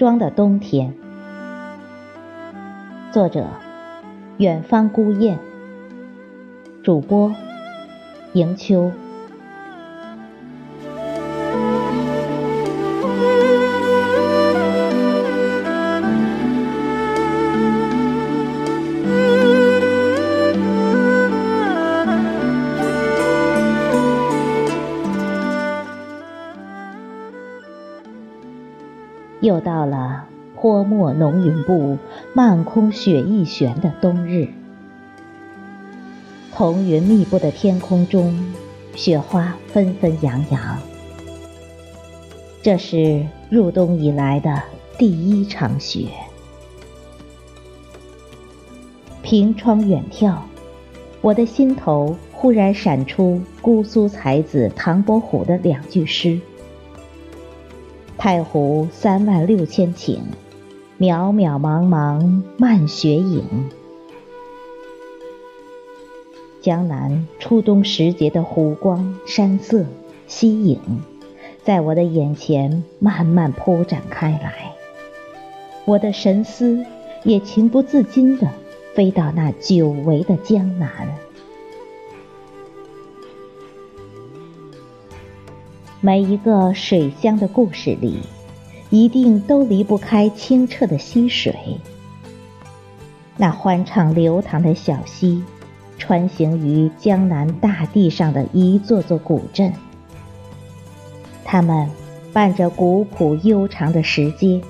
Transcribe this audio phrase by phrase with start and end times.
[0.00, 0.94] 庄的冬天，
[3.12, 3.44] 作者：
[4.38, 5.38] 远方孤雁，
[6.82, 7.34] 主播：
[8.32, 8.90] 迎秋。
[29.50, 31.98] 又到了泼墨浓云布、
[32.34, 34.46] 漫空雪意悬的冬日，
[36.54, 38.38] 彤云密布的天空中，
[38.94, 40.78] 雪花纷纷扬扬。
[42.62, 44.62] 这是入冬以来的
[44.96, 46.06] 第一场雪。
[49.20, 50.36] 凭窗远眺，
[51.20, 56.38] 我的心头忽然闪出姑苏才子唐伯虎的两句诗。
[58.18, 60.18] 太湖三万六千顷，
[60.98, 63.70] 渺渺茫茫漫雪影。
[66.60, 69.86] 江南初冬时节的湖光山色
[70.26, 70.78] 溪影，
[71.64, 74.74] 在我的眼前慢慢铺展开来，
[75.86, 76.84] 我的神思
[77.24, 78.46] 也情不自禁地
[78.94, 80.90] 飞到那久违的江南。
[86.02, 88.20] 每一个水乡的故事里，
[88.88, 91.54] 一定都离不开清澈的溪水。
[93.36, 95.42] 那欢畅流淌的小溪，
[95.98, 99.70] 穿行于江南大地上的一座座古镇。
[101.44, 101.86] 它们
[102.32, 104.62] 伴着古朴悠长的石阶，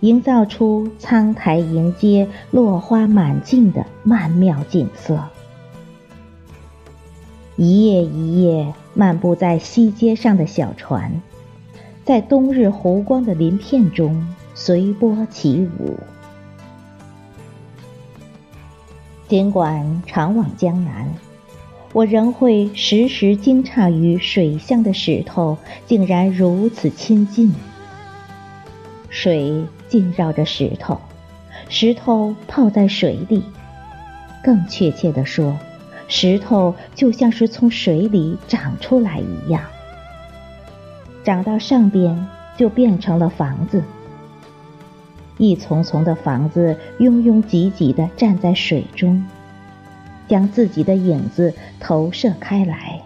[0.00, 5.18] 营造出苍台迎接、落花满径的曼妙景色。
[7.56, 11.20] 一夜一夜漫步在西街上的小船，
[12.02, 15.98] 在冬日湖光的鳞片中随波起舞。
[19.28, 21.12] 尽管常往江南，
[21.92, 27.52] 我仍会时时惊诧于水乡的石头竟然如此亲近。
[29.10, 30.98] 水浸绕着石头，
[31.68, 33.42] 石头泡在水里，
[34.42, 35.54] 更确切地说。
[36.08, 39.62] 石头就像是从水里长出来一样，
[41.24, 43.82] 长到上边就变成了房子。
[45.38, 49.22] 一丛丛的房子拥拥挤挤地站在水中，
[50.28, 53.02] 将自己的影子投射开来。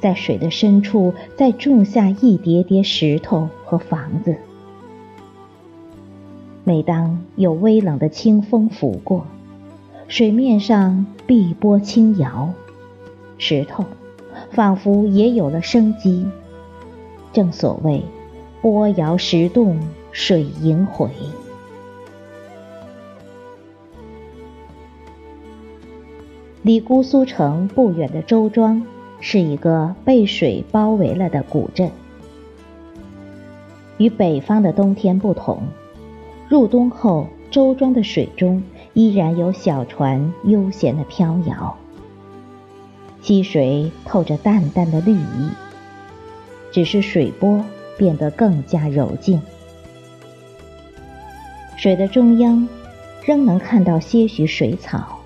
[0.00, 4.36] 在水的深处，再种下一叠叠石头和房子。
[6.64, 9.26] 每当有微冷的清风拂过，
[10.12, 12.52] 水面上碧波轻摇，
[13.38, 13.86] 石头
[14.50, 16.26] 仿佛也有了生机。
[17.32, 18.04] 正所谓
[18.60, 19.80] “波摇石动，
[20.10, 21.08] 水萦回”。
[26.60, 28.84] 离姑苏城不远的周庄，
[29.18, 31.90] 是一个被水包围了的古镇。
[33.96, 35.62] 与北方的冬天不同，
[36.50, 38.62] 入冬后，周庄的水中。
[38.94, 41.76] 依然有小船悠闲的飘摇，
[43.22, 45.48] 溪水透着淡淡的绿意，
[46.70, 47.64] 只是水波
[47.96, 49.40] 变得更加柔静。
[51.78, 52.68] 水的中央，
[53.24, 55.20] 仍能看到些许水草，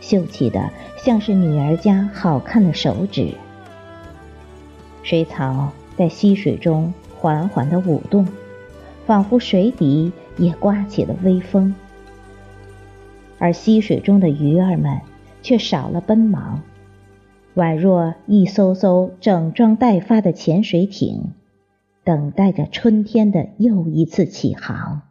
[0.00, 3.32] 秀气的像是女儿家好看的手指。
[5.04, 8.26] 水草在溪水中缓缓的舞动，
[9.06, 11.72] 仿佛水底也刮起了微风。
[13.38, 15.00] 而溪水中的鱼儿们
[15.42, 16.62] 却少了奔忙，
[17.54, 21.32] 宛若一艘艘整装待发的潜水艇，
[22.04, 25.02] 等待着春天的又一次起航。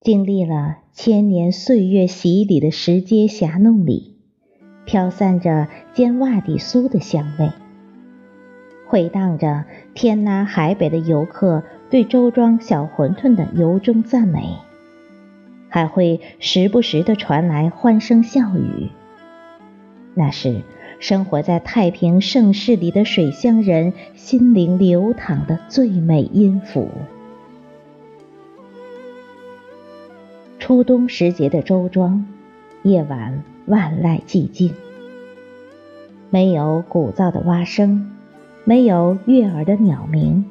[0.00, 4.16] 经历了千年岁月洗礼的石阶峡弄里，
[4.86, 7.50] 飘散着煎袜底酥的香味，
[8.88, 14.56] 回荡着天南海北的游客对周庄小馄饨的由衷赞美。
[15.70, 18.90] 还会时不时的传来欢声笑语，
[20.14, 20.62] 那是
[20.98, 26.88] 生活在太平盛世里的水乡人心灵流淌的最美音符。
[30.58, 32.26] 初冬时节的周庄，
[32.82, 34.74] 夜晚万籁寂静，
[36.30, 38.10] 没有鼓噪的蛙声，
[38.64, 40.44] 没有悦耳的鸟鸣，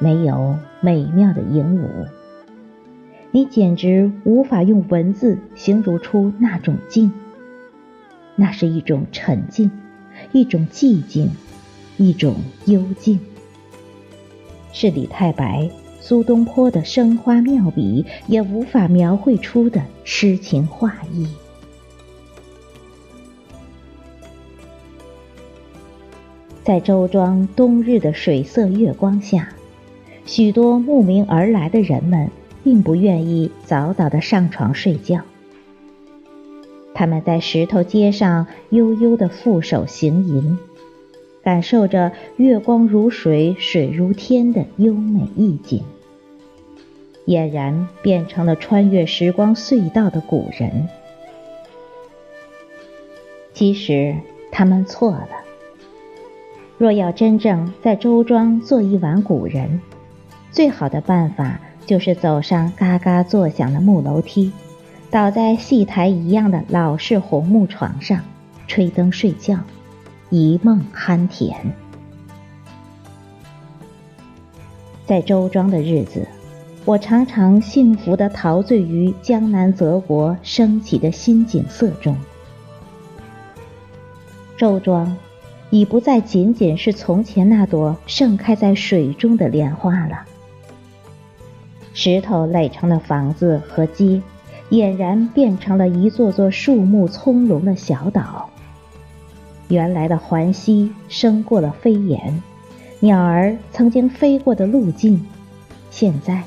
[0.00, 2.17] 没有美妙的鹦鹉。
[3.30, 7.12] 你简直无法用文字形容出那种静，
[8.36, 9.70] 那是一种沉静，
[10.32, 11.30] 一种寂静，
[11.98, 13.20] 一种幽静。
[14.72, 15.68] 是李太白、
[16.00, 21.28] 苏东坡的生花妙笔也无法描绘出的诗情画意。
[26.64, 29.50] 在周庄冬日的水色月光下，
[30.24, 32.30] 许多慕名而来的人们
[32.68, 35.22] 并不愿意早早的上床睡觉。
[36.92, 40.58] 他们在石头街上悠悠的负手行吟，
[41.42, 45.82] 感受着月光如水、水如天的优美意境，
[47.24, 50.90] 俨然变成了穿越时光隧道的古人。
[53.54, 54.14] 其实
[54.52, 55.30] 他们错了。
[56.76, 59.80] 若要真正在周庄做一晚古人，
[60.50, 64.52] 最好的办法就是走上嘎嘎作响的木楼梯，
[65.10, 68.20] 倒在戏台一样的老式红木床上，
[68.66, 69.58] 吹灯睡觉，
[70.28, 71.56] 一梦酣甜。
[75.06, 76.28] 在周庄的日子，
[76.84, 82.14] 我常常幸福地陶醉于江南泽国升起的新景色中。
[84.58, 85.16] 周庄。
[85.70, 90.24] 已不再仅仅是从前那朵盛开在水中的莲花了。
[92.00, 94.22] 石头垒成的房子和街，
[94.70, 98.50] 俨然变成了一座座树木葱茏的小岛。
[99.66, 102.40] 原来的环溪升过了飞檐，
[103.00, 105.26] 鸟儿曾经飞过的路径，
[105.90, 106.44] 现在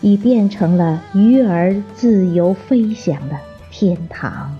[0.00, 3.38] 已变成了鱼儿自由飞翔的
[3.70, 4.52] 天堂。